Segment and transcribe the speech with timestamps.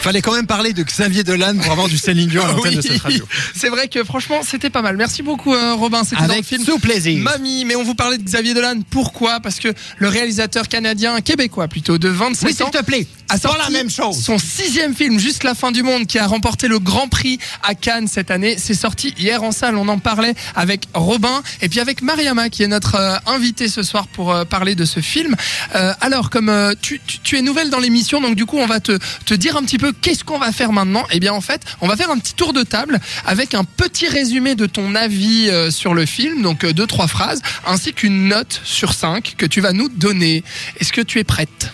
[0.00, 2.80] Fallait quand même parler de Xavier Dolan pour avoir du Céline Dion à l'antenne de
[2.80, 3.26] cette radio.
[3.54, 4.96] C'est vrai que franchement, c'était pas mal.
[4.96, 6.02] Merci beaucoup, euh, Robin.
[6.04, 6.64] C'était dans le film.
[6.64, 7.18] tout plaisir.
[7.20, 8.76] Mamie, mais on vous parlait de Xavier Dolan.
[8.90, 9.40] Pourquoi?
[9.40, 13.06] Parce que le réalisateur canadien, québécois plutôt, de 27 Oui, s'il ans, te plaît.
[13.28, 14.22] a sorti la même chose.
[14.22, 17.74] Son sixième film, Juste la fin du monde, qui a remporté le Grand Prix à
[17.74, 18.56] Cannes cette année.
[18.56, 19.76] C'est sorti hier en salle.
[19.76, 23.82] On en parlait avec Robin et puis avec Mariama, qui est notre euh, invitée ce
[23.82, 25.34] soir pour euh, parler de ce film.
[25.74, 28.78] Euh, alors, comme tu, tu- tu es nouvelle dans l'émission, donc du coup, on va
[28.80, 31.04] te, te dire un petit peu qu'est-ce qu'on va faire maintenant.
[31.10, 34.08] Eh bien, en fait, on va faire un petit tour de table avec un petit
[34.08, 38.28] résumé de ton avis euh, sur le film, donc euh, deux, trois phrases, ainsi qu'une
[38.28, 40.42] note sur cinq que tu vas nous donner.
[40.80, 41.72] Est-ce que tu es prête?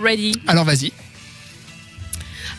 [0.00, 0.32] Ready.
[0.46, 0.92] Alors, vas-y.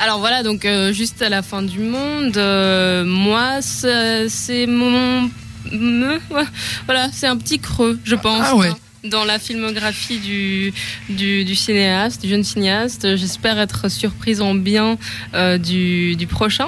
[0.02, 5.30] Alors voilà, donc euh, juste à la fin du monde, euh, moi, c'est mon...
[5.72, 6.20] me-
[6.86, 8.42] voilà, c'est un petit creux, je pense.
[8.46, 8.70] Ah ouais.
[8.70, 10.74] hein, Dans la filmographie du,
[11.08, 14.98] du, cinéaste, du jeune cinéaste, j'espère être surprise en bien
[15.34, 16.68] euh, du, du prochain.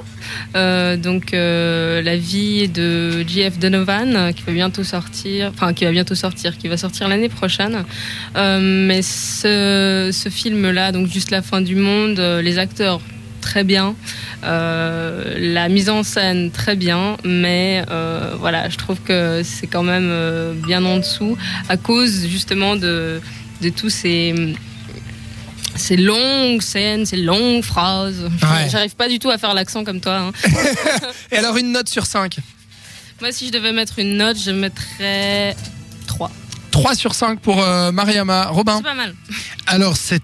[0.55, 3.59] Euh, donc euh, la vie de J.F.
[3.59, 7.83] Donovan qui va bientôt sortir, enfin qui va bientôt sortir, qui va sortir l'année prochaine.
[8.35, 13.01] Mais ce, ce film-là, donc juste la fin du monde, les acteurs
[13.41, 13.95] très bien,
[14.43, 20.07] la mise en scène très bien, mais euh, voilà, je trouve que c'est quand même
[20.09, 21.37] euh, bien en dessous
[21.69, 23.21] à cause justement de,
[23.61, 24.55] de tous ces
[25.75, 28.23] ces longues scènes, ces longues phrases.
[28.23, 28.69] Ouais.
[28.69, 30.17] J'arrive pas du tout à faire l'accent comme toi.
[30.17, 30.31] hein.
[31.31, 32.37] Et alors, une note sur 5
[33.21, 35.55] Moi, si je devais mettre une note, je mettrais
[36.07, 36.29] 3.
[36.71, 38.47] 3 sur 5 pour euh, Mariama.
[38.47, 39.15] Robin C'est pas mal.
[39.65, 40.21] Alors, c'est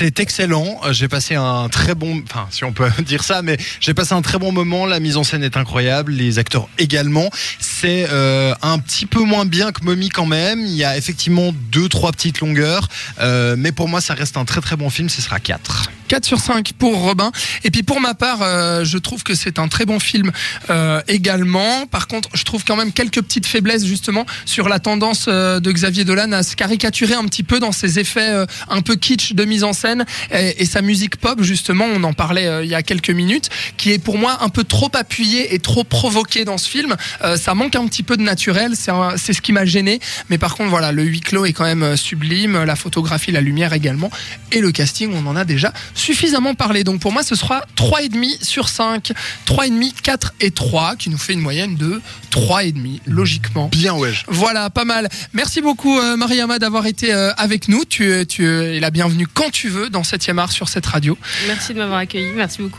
[0.00, 0.80] c'est excellent.
[0.86, 4.14] Euh, J'ai passé un très bon, enfin, si on peut dire ça, mais j'ai passé
[4.14, 4.86] un très bon moment.
[4.86, 7.28] La mise en scène est incroyable, les acteurs également.
[7.58, 10.60] C'est euh, un petit peu moins bien que Mommy quand même.
[10.60, 12.88] Il y a effectivement deux, trois petites longueurs,
[13.20, 15.10] euh, mais pour moi, ça reste un très très bon film.
[15.10, 17.30] Ce sera 4 4 sur 5 pour Robin.
[17.62, 20.32] Et puis pour ma part, euh, je trouve que c'est un très bon film
[20.68, 21.86] euh, également.
[21.86, 25.70] Par contre, je trouve quand même quelques petites faiblesses justement sur la tendance euh, de
[25.70, 29.34] Xavier Dolan à se caricaturer un petit peu dans ses effets euh, un peu kitsch
[29.34, 32.74] de mise en scène et, sa musique pop justement, on en parlait euh, il y
[32.74, 36.58] a quelques minutes, qui est pour moi un peu trop appuyée et trop provoquée dans
[36.58, 36.96] ce film.
[37.22, 40.00] Euh, ça manque un petit peu de naturel, c'est ce qui m'a gêné.
[40.28, 43.72] Mais par contre, voilà, le huis clos est quand même sublime, la photographie, la lumière
[43.72, 44.10] également,
[44.52, 46.84] et le casting, on en a déjà suffisamment parlé.
[46.84, 49.12] Donc pour moi, ce sera 3,5 sur 5,
[49.46, 52.00] 3,5, 4 et 3, qui nous fait une moyenne de
[52.32, 53.68] 3,5, logiquement.
[53.72, 54.24] Bien wesh.
[54.28, 55.08] Voilà, pas mal.
[55.32, 57.84] Merci beaucoup, euh, Mariama, d'avoir été euh, avec nous.
[57.84, 61.18] Tu, es- tu es la bienvenue quand tu veux dans 7e art sur cette radio.
[61.48, 62.30] Merci de m'avoir accueilli.
[62.34, 62.78] Merci beaucoup.